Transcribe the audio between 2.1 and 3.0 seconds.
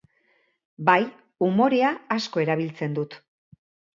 asko erabiltzen